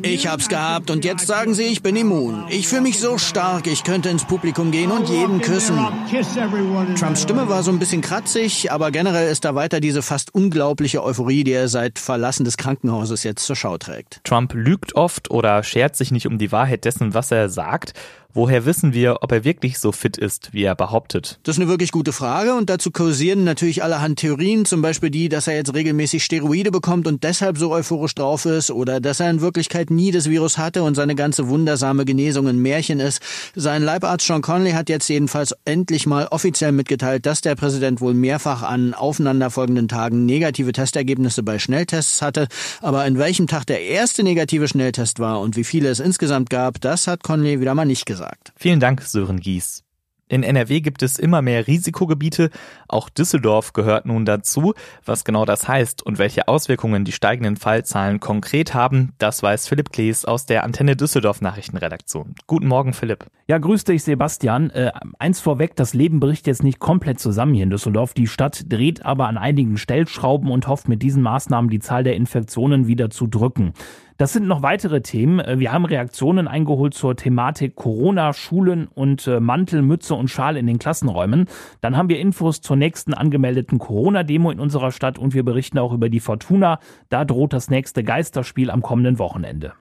Ich 0.04 0.28
hab's 0.28 0.48
gehabt 0.48 0.92
und 0.92 1.04
jetzt 1.04 1.26
sagen 1.28 1.54
sie, 1.54 1.64
ich 1.64 1.82
bin 1.82 1.96
immun. 1.96 2.46
Ich 2.50 2.68
fühle 2.68 2.82
mich 2.82 3.00
so 3.00 3.18
stark, 3.18 3.66
ich 3.68 3.84
könnte 3.84 4.10
ins 4.10 4.26
Publikum 4.26 4.72
gehen 4.72 4.92
und 4.92 5.10
jeden 5.10 5.42
küssen 5.42 5.56
küssen. 5.56 6.96
Trumps 6.96 7.22
Stimme 7.22 7.50
war 7.50 7.64
so 7.64 7.72
ein 7.72 7.80
bisschen 7.80 8.02
kratzig, 8.02 8.72
aber 8.72 8.92
generell 8.92 9.15
ist 9.24 9.46
da 9.46 9.56
weiter 9.56 9.80
diese 9.80 10.02
fast 10.02 10.34
unglaubliche 10.34 11.04
Euphorie, 11.04 11.44
die 11.44 11.54
er 11.54 11.68
seit 11.68 12.00
Verlassen 12.00 12.46
des 12.46 12.58
Krankenhauses 12.58 13.24
jetzt 13.24 13.46
zur 13.46 13.56
Schau 13.56 13.78
trägt. 13.78 14.22
Trump 14.24 14.54
lügt 14.54 14.96
oft 14.96 15.32
oder 15.32 15.64
schert 15.64 15.96
sich 15.96 16.12
nicht 16.12 16.28
um 16.28 16.38
die 16.38 16.52
Wahrheit 16.52 16.86
dessen, 16.86 17.14
was 17.14 17.32
er 17.32 17.50
sagt. 17.50 17.94
Woher 18.38 18.66
wissen 18.66 18.94
wir, 18.94 19.20
ob 19.22 19.32
er 19.32 19.46
wirklich 19.46 19.80
so 19.80 19.94
fit 19.94 20.18
ist, 20.18 20.52
wie 20.52 20.64
er 20.64 20.76
behauptet? 20.76 21.40
Das 21.44 21.56
ist 21.56 21.62
eine 21.62 21.70
wirklich 21.70 21.94
gute 21.94 22.12
Frage 22.12 22.54
und 22.54 22.70
dazu 22.70 22.92
kursieren 22.92 23.46
natürlich 23.46 23.82
allerhand 23.82 24.20
Theorien, 24.20 24.66
zum 24.66 24.82
Beispiel 24.82 25.10
die, 25.10 25.30
dass 25.30 25.48
er 25.48 25.56
jetzt 25.56 25.74
regelmäßig 25.74 26.22
Steroide 26.22 26.70
bekommt 26.70 27.08
und 27.08 27.24
deshalb 27.24 27.58
so 27.58 27.72
euphorisch 27.72 28.14
drauf 28.14 28.44
ist 28.44 28.72
oder 28.72 29.00
dass 29.00 29.22
er 29.22 29.30
in 29.30 29.40
Wirklichkeit 29.40 29.90
nie 29.90 30.12
das 30.12 30.30
Virus 30.30 30.58
hatte 30.58 30.84
und 30.84 30.96
seine 30.96 31.16
ganze 31.16 31.48
wundersame 31.48 32.04
Genesung 32.04 32.50
ein 32.50 32.60
Märchen 32.60 33.00
ist. 33.00 33.22
Sein 33.56 33.84
Leibarzt 33.84 34.28
Sean 34.28 34.42
Conley 34.42 34.72
hat 34.72 34.90
jetzt 34.90 35.08
jedenfalls 35.08 35.56
endlich 35.64 36.06
mal 36.06 36.28
offiziell 36.28 36.74
mitgeteilt, 36.74 37.26
dass 37.26 37.40
der 37.40 37.56
Präsident 37.56 38.02
wohl 38.02 38.14
mehrfach 38.14 38.64
an 38.64 38.94
aufeinanderfolgenden 38.94 39.88
Tagen 39.88 40.26
negative 40.26 40.74
Testergebnisse 40.74 41.42
bei 41.42 41.58
Schnelltests 41.58 42.22
hatte, 42.22 42.50
aber 42.82 43.06
in 43.06 43.18
welchem 43.18 43.48
Tag 43.48 43.66
der 43.66 43.80
erste 43.80 44.24
negative 44.24 44.68
Schnelltest 44.68 45.20
war 45.20 45.40
und 45.40 45.56
wie 45.56 45.64
viele 45.64 45.88
es 45.88 46.02
insgesamt 46.02 46.50
gab, 46.50 46.82
das 46.82 47.08
hat 47.08 47.24
Conley 47.24 47.62
wieder 47.62 47.74
mal 47.74 47.86
nicht 47.86 48.06
gesagt 48.06 48.25
gesagt. 48.26 48.54
Vielen 48.56 48.80
Dank, 48.80 49.02
Sören 49.02 49.40
Gies. 49.40 49.84
In 50.28 50.42
NRW 50.42 50.82
gibt 50.82 51.04
es 51.04 51.20
immer 51.20 51.44
mehr 51.44 51.68
Risikogebiete. 51.68 52.50
Auch 52.88 53.10
Düsseldorf 53.10 53.74
gehört 53.74 54.08
nun 54.08 54.26
dazu. 54.26 54.74
Was 55.06 55.24
genau 55.24 55.46
das 55.46 55.68
heißt 55.68 56.04
und 56.04 56.18
welche 56.18 56.48
Auswirkungen 56.48 57.06
die 57.06 57.12
steigenden 57.12 57.58
Fallzahlen 57.58 58.20
konkret 58.20 58.74
haben, 58.74 59.14
das 59.20 59.44
weiß 59.44 59.68
Philipp 59.68 59.92
Klees 59.92 60.26
aus 60.26 60.48
der 60.48 60.64
Antenne 60.64 60.96
Düsseldorf 60.96 61.42
Nachrichtenredaktion. 61.42 62.34
Guten 62.48 62.68
Morgen, 62.68 62.94
Philipp. 62.94 63.28
Ja, 63.48 63.60
grüß 63.60 63.84
dich, 63.84 64.04
Sebastian. 64.04 64.72
Äh, 64.72 64.92
eins 65.20 65.42
vorweg, 65.42 65.76
das 65.76 65.94
Leben 65.94 66.20
bricht 66.20 66.48
jetzt 66.48 66.64
nicht 66.64 66.80
komplett 66.80 67.20
zusammen 67.20 67.54
hier 67.54 67.66
in 67.66 67.70
Düsseldorf. 67.70 68.16
Die 68.16 68.26
Stadt 68.26 68.64
dreht 68.68 69.06
aber 69.06 69.28
an 69.28 69.38
einigen 69.38 69.78
Stellschrauben 69.78 70.50
und 70.50 70.68
hofft 70.68 70.90
mit 70.90 71.04
diesen 71.04 71.22
Maßnahmen 71.22 71.70
die 71.70 71.80
Zahl 71.80 72.04
der 72.04 72.16
Infektionen 72.16 72.88
wieder 72.88 73.12
zu 73.12 73.28
drücken. 73.28 73.74
Das 74.18 74.32
sind 74.32 74.48
noch 74.48 74.62
weitere 74.62 75.02
Themen. 75.02 75.40
Äh, 75.40 75.60
wir 75.60 75.74
haben 75.74 75.84
Reaktionen 75.84 76.48
eingeholt 76.48 76.94
zur 76.94 77.18
Thematik 77.18 77.76
Corona, 77.76 78.32
Schulen 78.32 78.88
und 78.88 79.28
äh, 79.28 79.42
Mantel, 79.42 79.82
Mütze 79.82 80.16
und 80.16 80.30
Schal 80.30 80.56
in 80.56 80.68
den 80.68 80.80
Klassenräumen. 80.80 81.48
Dann 81.82 81.98
haben 81.98 82.08
wir 82.08 82.20
Infos 82.20 82.62
zur 82.62 82.78
nächsten 82.78 83.14
angemeldeten 83.14 83.78
Corona-Demo 83.78 84.52
in 84.52 84.62
unserer 84.62 84.92
Stadt 84.92 85.20
und 85.20 85.34
wir 85.34 85.44
berichten 85.44 85.80
auch 85.80 85.92
über 85.92 86.08
die 86.08 86.22
Fortuna. 86.22 86.80
Da 87.10 87.26
droht 87.26 87.52
das 87.52 87.70
nächste 87.70 88.06
Geisterspiel 88.06 88.72
am 88.72 88.82
kommenden 88.82 89.20
Wochenende. 89.20 89.74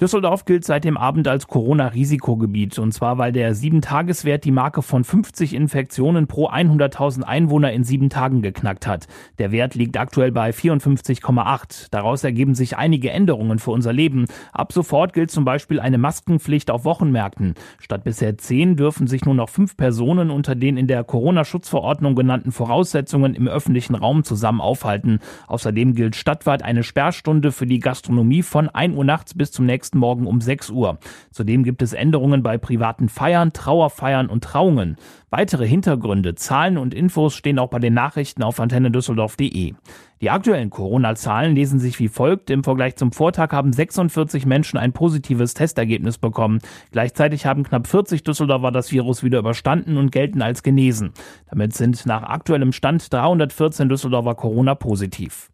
Düsseldorf 0.00 0.44
gilt 0.44 0.64
seit 0.64 0.84
dem 0.84 0.96
Abend 0.96 1.26
als 1.26 1.48
Corona-Risikogebiet 1.48 2.78
und 2.78 2.92
zwar, 2.92 3.18
weil 3.18 3.32
der 3.32 3.52
7-Tageswert 3.52 4.44
die 4.44 4.52
Marke 4.52 4.82
von 4.82 5.02
50 5.02 5.54
Infektionen 5.54 6.28
pro 6.28 6.48
100.000 6.48 7.24
Einwohner 7.24 7.72
in 7.72 7.82
sieben 7.82 8.08
Tagen 8.08 8.40
geknackt 8.40 8.86
hat. 8.86 9.08
Der 9.38 9.50
Wert 9.50 9.74
liegt 9.74 9.96
aktuell 9.96 10.30
bei 10.30 10.50
54,8. 10.50 11.88
Daraus 11.90 12.22
ergeben 12.22 12.54
sich 12.54 12.76
einige 12.76 13.10
Änderungen 13.10 13.58
für 13.58 13.72
unser 13.72 13.92
Leben. 13.92 14.26
Ab 14.52 14.72
sofort 14.72 15.14
gilt 15.14 15.32
zum 15.32 15.44
Beispiel 15.44 15.80
eine 15.80 15.98
Maskenpflicht 15.98 16.70
auf 16.70 16.84
Wochenmärkten. 16.84 17.54
Statt 17.80 18.04
bisher 18.04 18.38
zehn 18.38 18.76
dürfen 18.76 19.08
sich 19.08 19.24
nur 19.24 19.34
noch 19.34 19.48
fünf 19.48 19.76
Personen 19.76 20.30
unter 20.30 20.54
den 20.54 20.76
in 20.76 20.86
der 20.86 21.02
Corona-Schutzverordnung 21.02 22.14
genannten 22.14 22.52
Voraussetzungen 22.52 23.34
im 23.34 23.48
öffentlichen 23.48 23.96
Raum 23.96 24.22
zusammen 24.22 24.60
aufhalten. 24.60 25.18
Außerdem 25.48 25.96
gilt 25.96 26.14
stadtweit 26.14 26.62
eine 26.62 26.84
Sperrstunde 26.84 27.50
für 27.50 27.66
die 27.66 27.80
Gastronomie 27.80 28.44
von 28.44 28.68
1 28.68 28.96
Uhr 28.96 29.04
nachts 29.04 29.34
bis 29.34 29.50
zum 29.50 29.66
nächsten 29.66 29.87
nächsten 29.88 29.98
Morgen 29.98 30.26
um 30.26 30.40
6 30.42 30.70
Uhr. 30.70 30.98
Zudem 31.30 31.64
gibt 31.64 31.80
es 31.80 31.94
Änderungen 31.94 32.42
bei 32.42 32.58
privaten 32.58 33.08
Feiern, 33.08 33.54
Trauerfeiern 33.54 34.28
und 34.28 34.44
Trauungen. 34.44 34.96
Weitere 35.30 35.66
Hintergründe, 35.66 36.34
Zahlen 36.34 36.76
und 36.76 36.92
Infos 36.92 37.34
stehen 37.34 37.58
auch 37.58 37.70
bei 37.70 37.78
den 37.78 37.94
Nachrichten 37.94 38.42
auf 38.42 38.60
antennedüsseldorf.de. 38.60 39.74
Die 40.20 40.30
aktuellen 40.30 40.68
Corona-Zahlen 40.68 41.54
lesen 41.54 41.78
sich 41.78 41.98
wie 42.00 42.08
folgt. 42.08 42.50
Im 42.50 42.64
Vergleich 42.64 42.96
zum 42.96 43.12
Vortag 43.12 43.52
haben 43.52 43.72
46 43.72 44.44
Menschen 44.44 44.78
ein 44.78 44.92
positives 44.92 45.54
Testergebnis 45.54 46.18
bekommen. 46.18 46.58
Gleichzeitig 46.90 47.46
haben 47.46 47.62
knapp 47.62 47.86
40 47.86 48.24
Düsseldorfer 48.24 48.72
das 48.72 48.92
Virus 48.92 49.22
wieder 49.22 49.38
überstanden 49.38 49.96
und 49.96 50.12
gelten 50.12 50.42
als 50.42 50.62
genesen. 50.62 51.12
Damit 51.48 51.74
sind 51.74 52.04
nach 52.04 52.24
aktuellem 52.24 52.72
Stand 52.72 53.10
314 53.10 53.88
Düsseldorfer 53.88 54.34
Corona 54.34 54.74
positiv. 54.74 55.50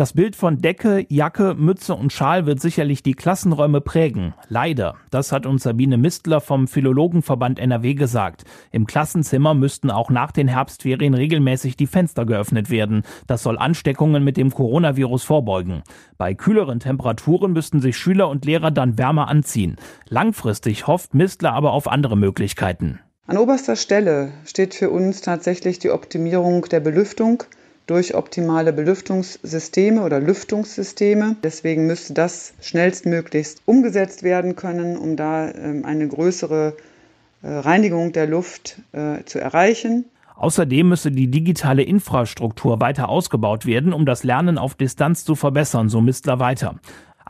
Das 0.00 0.14
Bild 0.14 0.34
von 0.34 0.62
Decke, 0.62 1.04
Jacke, 1.10 1.54
Mütze 1.54 1.94
und 1.94 2.10
Schal 2.10 2.46
wird 2.46 2.58
sicherlich 2.58 3.02
die 3.02 3.12
Klassenräume 3.12 3.82
prägen. 3.82 4.32
Leider. 4.48 4.94
Das 5.10 5.30
hat 5.30 5.44
uns 5.44 5.64
Sabine 5.64 5.98
Mistler 5.98 6.40
vom 6.40 6.68
Philologenverband 6.68 7.58
NRW 7.58 7.92
gesagt. 7.92 8.44
Im 8.70 8.86
Klassenzimmer 8.86 9.52
müssten 9.52 9.90
auch 9.90 10.08
nach 10.08 10.32
den 10.32 10.48
Herbstferien 10.48 11.12
regelmäßig 11.12 11.76
die 11.76 11.86
Fenster 11.86 12.24
geöffnet 12.24 12.70
werden. 12.70 13.02
Das 13.26 13.42
soll 13.42 13.58
Ansteckungen 13.58 14.24
mit 14.24 14.38
dem 14.38 14.50
Coronavirus 14.50 15.22
vorbeugen. 15.22 15.82
Bei 16.16 16.32
kühleren 16.32 16.80
Temperaturen 16.80 17.52
müssten 17.52 17.82
sich 17.82 17.98
Schüler 17.98 18.30
und 18.30 18.46
Lehrer 18.46 18.70
dann 18.70 18.96
wärmer 18.96 19.28
anziehen. 19.28 19.76
Langfristig 20.08 20.86
hofft 20.86 21.12
Mistler 21.12 21.52
aber 21.52 21.72
auf 21.74 21.86
andere 21.86 22.16
Möglichkeiten. 22.16 23.00
An 23.26 23.36
oberster 23.36 23.76
Stelle 23.76 24.32
steht 24.46 24.74
für 24.74 24.88
uns 24.88 25.20
tatsächlich 25.20 25.78
die 25.78 25.90
Optimierung 25.90 26.62
der 26.70 26.80
Belüftung 26.80 27.44
durch 27.90 28.14
optimale 28.14 28.72
Belüftungssysteme 28.72 30.02
oder 30.02 30.20
Lüftungssysteme. 30.20 31.34
Deswegen 31.42 31.88
müsste 31.88 32.14
das 32.14 32.54
schnellstmöglichst 32.60 33.62
umgesetzt 33.66 34.22
werden 34.22 34.54
können, 34.54 34.96
um 34.96 35.16
da 35.16 35.50
ähm, 35.50 35.84
eine 35.84 36.06
größere 36.06 36.76
äh, 37.42 37.48
Reinigung 37.48 38.12
der 38.12 38.28
Luft 38.28 38.80
äh, 38.92 39.24
zu 39.24 39.40
erreichen. 39.40 40.04
Außerdem 40.36 40.88
müsse 40.88 41.10
die 41.10 41.26
digitale 41.26 41.82
Infrastruktur 41.82 42.80
weiter 42.80 43.08
ausgebaut 43.08 43.66
werden, 43.66 43.92
um 43.92 44.06
das 44.06 44.22
Lernen 44.22 44.56
auf 44.56 44.76
Distanz 44.76 45.24
zu 45.24 45.34
verbessern, 45.34 45.88
so 45.88 46.00
Mistler 46.00 46.38
weiter. 46.38 46.76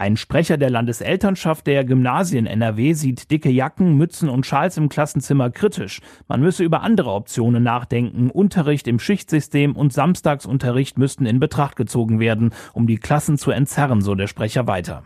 Ein 0.00 0.16
Sprecher 0.16 0.56
der 0.56 0.70
Landeselternschaft 0.70 1.66
der 1.66 1.84
Gymnasien 1.84 2.46
NRW 2.46 2.94
sieht 2.94 3.30
dicke 3.30 3.50
Jacken, 3.50 3.98
Mützen 3.98 4.30
und 4.30 4.46
Schals 4.46 4.78
im 4.78 4.88
Klassenzimmer 4.88 5.50
kritisch. 5.50 6.00
Man 6.26 6.40
müsse 6.40 6.64
über 6.64 6.80
andere 6.80 7.12
Optionen 7.12 7.62
nachdenken. 7.62 8.30
Unterricht 8.30 8.88
im 8.88 8.98
Schichtsystem 8.98 9.76
und 9.76 9.92
Samstagsunterricht 9.92 10.96
müssten 10.96 11.26
in 11.26 11.38
Betracht 11.38 11.76
gezogen 11.76 12.18
werden, 12.18 12.54
um 12.72 12.86
die 12.86 12.96
Klassen 12.96 13.36
zu 13.36 13.50
entzerren, 13.50 14.00
so 14.00 14.14
der 14.14 14.26
Sprecher 14.26 14.66
weiter. 14.66 15.04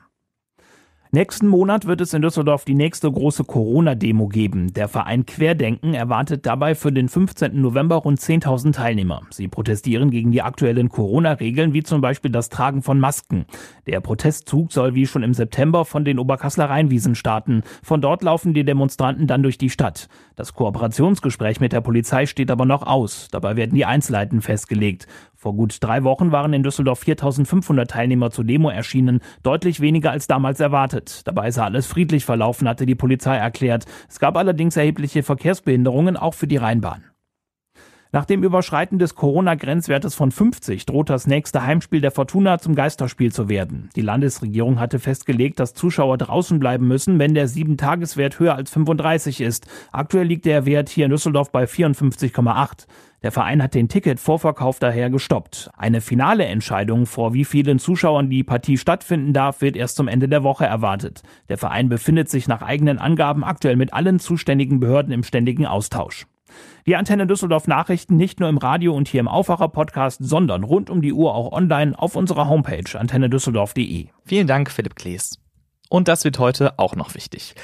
Nächsten 1.15 1.47
Monat 1.47 1.87
wird 1.87 2.01
es 2.01 2.13
in 2.13 2.23
Düsseldorf 2.23 2.65
die 2.65 2.75
nächste 2.75 3.09
große 3.09 3.45
Corona-Demo 3.45 4.27
geben. 4.27 4.73
Der 4.73 4.89
Verein 4.89 5.25
Querdenken 5.25 5.95
erwartet 5.95 6.45
dabei 6.45 6.75
für 6.75 6.91
den 6.91 7.09
15. 7.09 7.61
November 7.61 7.95
rund 7.99 8.19
10.000 8.19 8.73
Teilnehmer. 8.73 9.23
Sie 9.31 9.47
protestieren 9.47 10.11
gegen 10.11 10.33
die 10.33 10.43
aktuellen 10.43 10.89
Corona-Regeln, 10.89 11.73
wie 11.73 11.85
zum 11.85 12.01
Beispiel 12.01 12.33
das 12.33 12.49
Tragen 12.49 12.83
von 12.83 12.99
Masken. 12.99 13.47
Der 13.87 14.01
Protestzug 14.01 14.73
soll 14.73 14.97
wie 14.97 15.07
schon 15.07 15.23
im 15.23 15.35
September 15.35 15.85
von 15.85 16.05
den 16.05 16.19
Oberkassler 16.19 16.69
Rheinwiesen 16.69 17.15
starten. 17.15 17.63
Von 17.85 18.01
dort 18.01 18.25
laufen 18.25 18.53
die 18.53 18.65
Demonstranten 18.65 19.29
dann 19.29 19.45
durch 19.45 19.57
die 19.57 19.71
Stadt. 19.71 20.09
Das 20.35 20.53
Kooperationsgespräch 20.53 21.61
mit 21.61 21.73
der 21.73 21.81
Polizei 21.81 22.27
steht 22.27 22.51
aber 22.51 22.65
noch 22.65 22.83
aus. 22.83 23.29
Dabei 23.31 23.55
werden 23.55 23.77
die 23.77 23.85
Einzelheiten 23.85 24.43
festgelegt. 24.43 25.07
Vor 25.45 25.53
gut 25.53 25.77
drei 25.83 26.05
Wochen 26.05 26.33
waren 26.33 26.55
in 26.55 26.63
Düsseldorf 26.63 27.01
4500 27.01 27.91
Teilnehmer 27.91 28.31
zur 28.31 28.45
Demo 28.45 28.71
erschienen, 28.71 29.21
deutlich 29.43 29.81
weniger 29.81 30.11
als 30.11 30.27
damals 30.27 30.59
erwartet. 30.59 31.21
Dabei 31.27 31.51
sei 31.51 31.65
alles 31.65 31.87
friedlich 31.87 32.25
verlaufen, 32.25 32.67
hatte 32.67 32.87
die 32.87 32.95
Polizei 32.95 33.37
erklärt. 33.37 33.85
Es 34.09 34.19
gab 34.19 34.39
allerdings 34.39 34.75
erhebliche 34.75 35.23
Verkehrsbehinderungen, 35.23 36.17
auch 36.17 36.33
für 36.33 36.47
die 36.47 36.57
Rheinbahn. 36.57 37.05
Nach 38.11 38.25
dem 38.25 38.45
Überschreiten 38.45 38.99
des 39.01 39.17
Corona-Grenzwertes 39.17 40.15
von 40.15 40.31
50 40.31 40.87
droht 40.87 41.11
das 41.11 41.27
nächste 41.27 41.67
Heimspiel 41.67 42.01
der 42.01 42.13
Fortuna 42.13 42.59
zum 42.59 42.77
Geisterspiel 42.77 43.33
zu 43.33 43.49
werden. 43.49 43.91
Die 43.97 44.03
Landesregierung 44.03 44.79
hatte 44.79 45.01
festgelegt, 45.01 45.59
dass 45.59 45.75
Zuschauer 45.75 46.17
draußen 46.17 46.61
bleiben 46.61 46.87
müssen, 46.87 47.19
wenn 47.19 47.35
der 47.35 47.49
7-Tages-Wert 47.49 48.39
höher 48.39 48.55
als 48.55 48.71
35 48.71 49.41
ist. 49.41 49.67
Aktuell 49.91 50.29
liegt 50.29 50.47
der 50.47 50.65
Wert 50.65 50.89
hier 50.89 51.07
in 51.07 51.11
Düsseldorf 51.11 51.51
bei 51.51 51.65
54,8. 51.65 52.87
Der 53.25 53.33
Verein 53.33 53.63
hat 53.63 53.73
den 53.73 53.89
Ticketvorverkauf 53.89 54.79
daher 54.79 55.09
gestoppt. 55.09 55.71
Eine 55.79 56.03
finale 56.03 56.45
Entscheidung, 56.45 57.07
vor 57.07 57.33
wie 57.33 57.47
vielen 57.47 57.79
Zuschauern 57.79 58.29
die 58.29 58.45
Partie 58.45 58.77
stattfinden 58.77 59.33
darf, 59.33 59.63
wird 59.63 59.77
erst 59.77 59.97
zum 59.97 60.09
Ende 60.09 60.29
der 60.29 60.43
Woche 60.43 60.67
erwartet. 60.67 61.23
Der 61.49 61.57
Verein 61.57 61.89
befindet 61.89 62.29
sich 62.29 62.49
nach 62.49 62.61
eigenen 62.61 62.99
Angaben 62.99 63.43
aktuell 63.43 63.77
mit 63.77 63.95
allen 63.95 64.19
zuständigen 64.19 64.79
Behörden 64.79 65.11
im 65.11 65.23
ständigen 65.23 65.65
Austausch. 65.65 66.27
Die 66.87 66.97
Antenne 66.97 67.27
Düsseldorf 67.27 67.67
Nachrichten 67.67 68.17
nicht 68.17 68.41
nur 68.41 68.51
im 68.51 68.59
Radio 68.59 68.95
und 68.95 69.09
hier 69.09 69.21
im 69.21 69.29
Aufwacher 69.29 69.69
Podcast, 69.69 70.19
sondern 70.23 70.63
rund 70.63 70.91
um 70.91 71.01
die 71.01 71.15
Uhr 71.15 71.35
auch 71.35 71.51
online 71.51 71.99
auf 71.99 72.17
unserer 72.17 72.51
Homepage 72.51 72.99
antennedüsseldorf.de. 72.99 74.09
Vielen 74.27 74.47
Dank, 74.47 74.71
Philipp 74.71 74.97
Klees. 74.97 75.39
Und 75.89 76.09
das 76.09 76.25
wird 76.25 76.39
heute 76.39 76.79
auch 76.79 76.95
noch 76.95 77.15
wichtig. 77.15 77.55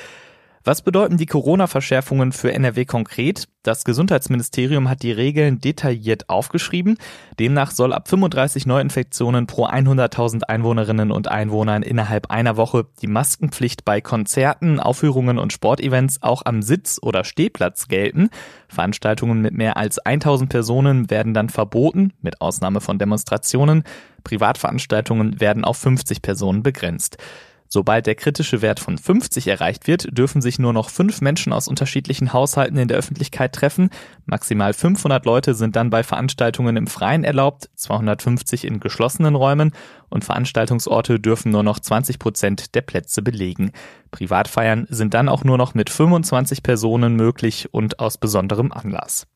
Was 0.63 0.83
bedeuten 0.83 1.17
die 1.17 1.25
Corona-Verschärfungen 1.25 2.33
für 2.33 2.53
NRW 2.53 2.85
konkret? 2.85 3.49
Das 3.63 3.85
Gesundheitsministerium 3.85 4.91
hat 4.91 5.03
die 5.03 5.11
Regeln 5.11 5.59
detailliert 5.59 6.29
aufgeschrieben. 6.29 6.99
Demnach 7.39 7.71
soll 7.71 7.95
ab 7.95 8.09
35 8.09 8.67
Neuinfektionen 8.67 9.47
pro 9.47 9.65
100.000 9.67 10.43
Einwohnerinnen 10.43 11.13
und 11.13 11.29
Einwohnern 11.29 11.83
innerhalb 11.83 12.31
einer 12.31 12.59
Woche 12.59 12.87
die 13.01 13.07
Maskenpflicht 13.07 13.87
bei 13.87 14.03
Konzerten, 14.03 14.81
Aufführungen 14.81 15.39
und 15.39 15.55
Sportevents 15.55 16.23
auch 16.23 16.43
am 16.45 16.61
Sitz- 16.61 16.99
oder 17.01 17.25
Stehplatz 17.25 17.89
gelten. 17.89 18.29
Veranstaltungen 18.69 19.41
mit 19.41 19.55
mehr 19.55 19.79
als 19.79 19.99
1000 19.99 20.51
Personen 20.51 21.09
werden 21.09 21.33
dann 21.33 21.49
verboten, 21.49 22.13
mit 22.21 22.43
Ausnahme 22.43 22.83
von 22.83 22.99
Demonstrationen. 22.99 23.83
Privatveranstaltungen 24.25 25.41
werden 25.41 25.65
auf 25.65 25.79
50 25.79 26.21
Personen 26.21 26.63
begrenzt. 26.63 27.17
Sobald 27.73 28.09
der 28.09 28.17
kritische 28.17 28.63
Wert 28.63 28.81
von 28.81 28.99
50 28.99 29.47
erreicht 29.47 29.87
wird, 29.87 30.09
dürfen 30.19 30.43
sich 30.43 30.59
nur 30.59 30.73
noch 30.73 30.91
fünf 30.91 31.21
Menschen 31.21 31.53
aus 31.53 31.69
unterschiedlichen 31.69 32.33
Haushalten 32.33 32.77
in 32.77 32.89
der 32.89 32.99
Öffentlichkeit 32.99 33.53
treffen. 33.53 33.91
Maximal 34.27 34.73
500 34.73 35.25
Leute 35.25 35.55
sind 35.55 35.77
dann 35.77 35.89
bei 35.89 36.03
Veranstaltungen 36.03 36.77
im 36.77 36.89
Freien 36.89 37.23
erlaubt, 37.23 37.71
250 37.77 38.65
in 38.65 38.81
geschlossenen 38.81 39.37
Räumen 39.37 39.71
und 40.09 40.25
Veranstaltungsorte 40.25 41.21
dürfen 41.21 41.53
nur 41.53 41.63
noch 41.63 41.79
20 41.79 42.19
Prozent 42.19 42.75
der 42.75 42.83
Plätze 42.83 43.23
belegen. 43.23 43.71
Privatfeiern 44.11 44.89
sind 44.91 45.15
dann 45.15 45.29
auch 45.29 45.45
nur 45.45 45.57
noch 45.57 45.73
mit 45.73 45.91
25 45.91 46.65
Personen 46.65 47.15
möglich 47.15 47.69
und 47.71 48.01
aus 48.01 48.19
besonderem 48.19 48.73
Anlass. 48.73 49.29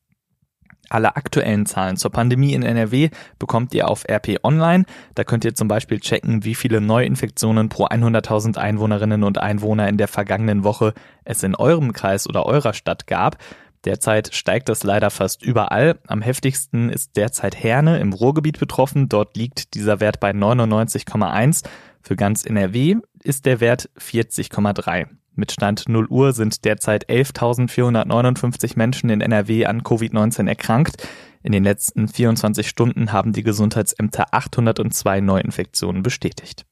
Alle 0.89 1.15
aktuellen 1.15 1.65
Zahlen 1.65 1.97
zur 1.97 2.11
Pandemie 2.11 2.53
in 2.53 2.63
NRW 2.63 3.09
bekommt 3.39 3.73
ihr 3.73 3.89
auf 3.89 4.03
RP 4.09 4.37
Online. 4.43 4.85
Da 5.15 5.23
könnt 5.23 5.45
ihr 5.45 5.55
zum 5.55 5.67
Beispiel 5.67 5.99
checken, 5.99 6.43
wie 6.43 6.55
viele 6.55 6.81
Neuinfektionen 6.81 7.69
pro 7.69 7.85
100.000 7.85 8.57
Einwohnerinnen 8.57 9.23
und 9.23 9.37
Einwohner 9.37 9.87
in 9.87 9.97
der 9.97 10.07
vergangenen 10.07 10.63
Woche 10.63 10.93
es 11.23 11.43
in 11.43 11.55
eurem 11.55 11.93
Kreis 11.93 12.27
oder 12.27 12.45
eurer 12.45 12.73
Stadt 12.73 13.07
gab. 13.07 13.37
Derzeit 13.85 14.33
steigt 14.33 14.67
das 14.69 14.83
leider 14.83 15.11
fast 15.11 15.43
überall. 15.43 15.99
Am 16.07 16.21
heftigsten 16.21 16.89
ist 16.89 17.15
derzeit 17.15 17.55
Herne 17.55 17.99
im 17.99 18.13
Ruhrgebiet 18.13 18.59
betroffen. 18.59 19.09
Dort 19.09 19.37
liegt 19.37 19.75
dieser 19.75 19.99
Wert 19.99 20.19
bei 20.19 20.31
99,1. 20.31 21.63
Für 22.01 22.15
ganz 22.15 22.45
NRW 22.45 22.97
ist 23.23 23.45
der 23.45 23.59
Wert 23.59 23.89
40,3. 23.99 25.07
Mit 25.35 25.51
Stand 25.51 25.89
0 25.89 26.07
Uhr 26.07 26.31
sind 26.31 26.63
derzeit 26.63 27.09
11.459 27.09 28.73
Menschen 28.77 29.09
in 29.09 29.19
NRW 29.19 29.65
an 29.65 29.81
Covid-19 29.81 30.47
erkrankt. 30.47 31.07
In 31.43 31.51
den 31.51 31.65
letzten 31.65 32.07
24 32.07 32.67
Stunden 32.69 33.11
haben 33.11 33.33
die 33.33 33.43
Gesundheitsämter 33.43 34.27
802 34.31 35.19
Neuinfektionen 35.19 36.03
bestätigt. 36.03 36.65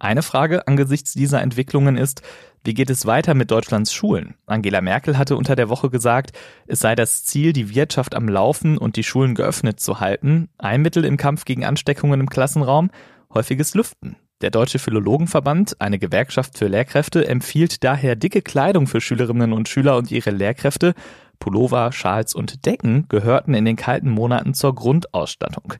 Eine 0.00 0.22
Frage 0.22 0.66
angesichts 0.66 1.12
dieser 1.12 1.42
Entwicklungen 1.42 1.96
ist, 1.96 2.22
wie 2.64 2.74
geht 2.74 2.90
es 2.90 3.06
weiter 3.06 3.34
mit 3.34 3.50
Deutschlands 3.50 3.92
Schulen? 3.92 4.34
Angela 4.46 4.80
Merkel 4.80 5.16
hatte 5.16 5.36
unter 5.36 5.54
der 5.56 5.68
Woche 5.68 5.90
gesagt, 5.90 6.32
es 6.66 6.80
sei 6.80 6.94
das 6.94 7.24
Ziel, 7.24 7.52
die 7.52 7.74
Wirtschaft 7.74 8.14
am 8.14 8.28
Laufen 8.28 8.78
und 8.78 8.96
die 8.96 9.04
Schulen 9.04 9.34
geöffnet 9.34 9.78
zu 9.78 10.00
halten. 10.00 10.48
Ein 10.58 10.82
Mittel 10.82 11.04
im 11.04 11.16
Kampf 11.16 11.44
gegen 11.44 11.64
Ansteckungen 11.64 12.20
im 12.20 12.28
Klassenraum, 12.28 12.90
häufiges 13.32 13.74
Lüften. 13.74 14.16
Der 14.40 14.50
Deutsche 14.50 14.78
Philologenverband, 14.78 15.82
eine 15.82 15.98
Gewerkschaft 15.98 16.56
für 16.56 16.66
Lehrkräfte, 16.66 17.28
empfiehlt 17.28 17.84
daher 17.84 18.16
dicke 18.16 18.40
Kleidung 18.40 18.86
für 18.86 19.02
Schülerinnen 19.02 19.52
und 19.52 19.68
Schüler 19.68 19.98
und 19.98 20.10
ihre 20.10 20.30
Lehrkräfte. 20.30 20.94
Pullover, 21.38 21.92
Schals 21.92 22.34
und 22.34 22.64
Decken 22.64 23.06
gehörten 23.08 23.52
in 23.52 23.66
den 23.66 23.76
kalten 23.76 24.08
Monaten 24.08 24.54
zur 24.54 24.74
Grundausstattung. 24.74 25.74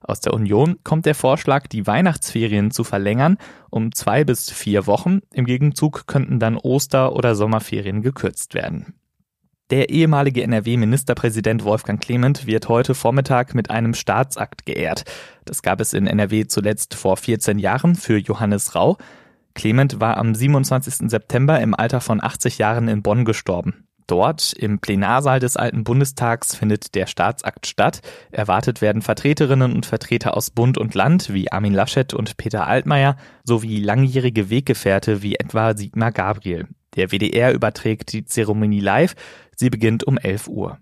Aus 0.00 0.20
der 0.20 0.32
Union 0.32 0.76
kommt 0.84 1.06
der 1.06 1.16
Vorschlag, 1.16 1.66
die 1.66 1.88
Weihnachtsferien 1.88 2.70
zu 2.70 2.84
verlängern 2.84 3.36
um 3.70 3.90
zwei 3.90 4.22
bis 4.22 4.48
vier 4.48 4.86
Wochen. 4.86 5.22
Im 5.32 5.44
Gegenzug 5.44 6.06
könnten 6.06 6.38
dann 6.38 6.56
Oster- 6.56 7.14
oder 7.14 7.34
Sommerferien 7.34 8.02
gekürzt 8.02 8.54
werden. 8.54 8.94
Der 9.70 9.88
ehemalige 9.88 10.42
NRW-Ministerpräsident 10.42 11.64
Wolfgang 11.64 11.98
Clement 11.98 12.46
wird 12.46 12.68
heute 12.68 12.94
Vormittag 12.94 13.54
mit 13.54 13.70
einem 13.70 13.94
Staatsakt 13.94 14.66
geehrt. 14.66 15.04
Das 15.46 15.62
gab 15.62 15.80
es 15.80 15.94
in 15.94 16.06
NRW 16.06 16.46
zuletzt 16.46 16.94
vor 16.94 17.16
14 17.16 17.58
Jahren 17.58 17.94
für 17.94 18.18
Johannes 18.18 18.74
Rau. 18.74 18.98
Clement 19.54 20.00
war 20.00 20.18
am 20.18 20.34
27. 20.34 21.08
September 21.10 21.60
im 21.60 21.74
Alter 21.74 22.02
von 22.02 22.22
80 22.22 22.58
Jahren 22.58 22.88
in 22.88 23.02
Bonn 23.02 23.24
gestorben. 23.24 23.86
Dort 24.06 24.52
im 24.52 24.80
Plenarsaal 24.80 25.40
des 25.40 25.56
Alten 25.56 25.82
Bundestags 25.82 26.54
findet 26.54 26.94
der 26.94 27.06
Staatsakt 27.06 27.66
statt. 27.66 28.02
Erwartet 28.32 28.82
werden 28.82 29.00
Vertreterinnen 29.00 29.72
und 29.72 29.86
Vertreter 29.86 30.36
aus 30.36 30.50
Bund 30.50 30.76
und 30.76 30.94
Land 30.94 31.32
wie 31.32 31.50
Armin 31.50 31.72
Laschet 31.72 32.12
und 32.12 32.36
Peter 32.36 32.66
Altmaier 32.66 33.16
sowie 33.44 33.80
langjährige 33.80 34.50
Weggefährte 34.50 35.22
wie 35.22 35.36
etwa 35.36 35.74
Sigmar 35.74 36.12
Gabriel. 36.12 36.68
Der 36.96 37.10
WDR 37.10 37.52
überträgt 37.52 38.12
die 38.12 38.24
Zeremonie 38.24 38.80
live. 38.80 39.14
Sie 39.56 39.70
beginnt 39.70 40.04
um 40.04 40.18
11 40.18 40.48
Uhr. 40.48 40.78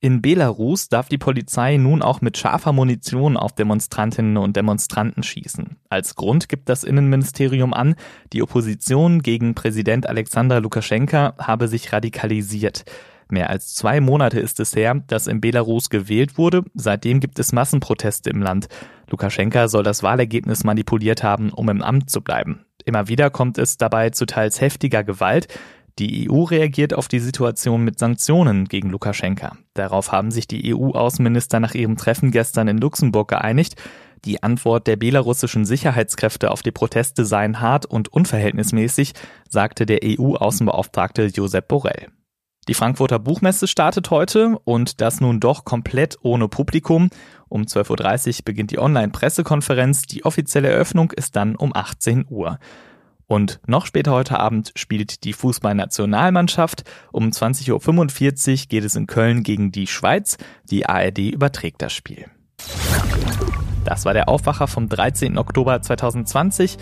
In 0.00 0.20
Belarus 0.20 0.88
darf 0.88 1.08
die 1.08 1.18
Polizei 1.18 1.78
nun 1.78 2.02
auch 2.02 2.20
mit 2.20 2.36
scharfer 2.36 2.72
Munition 2.72 3.36
auf 3.36 3.54
Demonstrantinnen 3.54 4.36
und 4.36 4.54
Demonstranten 4.54 5.22
schießen. 5.22 5.78
Als 5.88 6.14
Grund 6.14 6.48
gibt 6.48 6.68
das 6.68 6.84
Innenministerium 6.84 7.72
an, 7.72 7.96
die 8.32 8.42
Opposition 8.42 9.22
gegen 9.22 9.54
Präsident 9.54 10.06
Alexander 10.06 10.60
Lukaschenka 10.60 11.34
habe 11.38 11.66
sich 11.66 11.92
radikalisiert. 11.92 12.84
Mehr 13.28 13.50
als 13.50 13.74
zwei 13.74 14.00
Monate 14.00 14.38
ist 14.38 14.60
es 14.60 14.76
her, 14.76 15.02
dass 15.06 15.26
in 15.26 15.40
Belarus 15.40 15.90
gewählt 15.90 16.38
wurde. 16.38 16.62
Seitdem 16.74 17.18
gibt 17.18 17.38
es 17.38 17.52
Massenproteste 17.52 18.30
im 18.30 18.40
Land. 18.40 18.68
Lukaschenka 19.08 19.68
soll 19.68 19.82
das 19.82 20.02
Wahlergebnis 20.02 20.64
manipuliert 20.64 21.22
haben, 21.22 21.50
um 21.50 21.68
im 21.68 21.82
Amt 21.82 22.10
zu 22.10 22.20
bleiben. 22.20 22.64
Immer 22.84 23.08
wieder 23.08 23.30
kommt 23.30 23.58
es 23.58 23.78
dabei 23.78 24.10
zu 24.10 24.26
teils 24.26 24.60
heftiger 24.60 25.04
Gewalt. 25.04 25.48
Die 25.98 26.30
EU 26.30 26.42
reagiert 26.42 26.92
auf 26.92 27.08
die 27.08 27.20
Situation 27.20 27.82
mit 27.82 27.98
Sanktionen 27.98 28.66
gegen 28.66 28.90
Lukaschenka. 28.90 29.56
Darauf 29.74 30.12
haben 30.12 30.30
sich 30.30 30.46
die 30.46 30.74
EU-Außenminister 30.74 31.58
nach 31.58 31.74
ihrem 31.74 31.96
Treffen 31.96 32.30
gestern 32.30 32.68
in 32.68 32.78
Luxemburg 32.78 33.28
geeinigt. 33.28 33.76
Die 34.24 34.42
Antwort 34.42 34.86
der 34.86 34.96
belarussischen 34.96 35.64
Sicherheitskräfte 35.64 36.50
auf 36.50 36.62
die 36.62 36.70
Proteste 36.70 37.24
seien 37.24 37.60
hart 37.60 37.86
und 37.86 38.12
unverhältnismäßig, 38.12 39.14
sagte 39.48 39.86
der 39.86 40.00
EU-Außenbeauftragte 40.04 41.26
Josep 41.26 41.68
Borrell. 41.68 42.08
Die 42.68 42.74
Frankfurter 42.74 43.20
Buchmesse 43.20 43.68
startet 43.68 44.10
heute 44.10 44.58
und 44.64 45.00
das 45.00 45.20
nun 45.20 45.38
doch 45.38 45.64
komplett 45.64 46.16
ohne 46.22 46.48
Publikum. 46.48 47.10
Um 47.48 47.62
12.30 47.62 48.38
Uhr 48.38 48.44
beginnt 48.44 48.72
die 48.72 48.80
Online-Pressekonferenz. 48.80 50.02
Die 50.02 50.24
offizielle 50.24 50.68
Eröffnung 50.68 51.12
ist 51.12 51.36
dann 51.36 51.54
um 51.54 51.74
18 51.74 52.26
Uhr. 52.28 52.58
Und 53.28 53.60
noch 53.66 53.86
später 53.86 54.12
heute 54.12 54.40
Abend 54.40 54.72
spielt 54.74 55.22
die 55.22 55.32
Fußballnationalmannschaft. 55.32 56.82
Um 57.12 57.30
20.45 57.30 57.70
Uhr 58.62 58.68
geht 58.68 58.84
es 58.84 58.96
in 58.96 59.06
Köln 59.06 59.44
gegen 59.44 59.70
die 59.70 59.86
Schweiz. 59.86 60.36
Die 60.68 60.86
ARD 60.86 61.18
überträgt 61.18 61.82
das 61.82 61.92
Spiel. 61.92 62.26
Das 63.84 64.04
war 64.04 64.12
der 64.12 64.28
Aufwacher 64.28 64.66
vom 64.66 64.88
13. 64.88 65.38
Oktober 65.38 65.80
2020. 65.80 66.78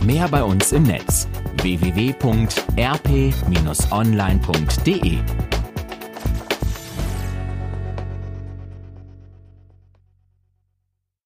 Mehr 0.05 0.29
bei 0.29 0.43
uns 0.43 0.73
im 0.73 0.83
Netz 0.83 1.27
www.rp-online.de 1.63 2.79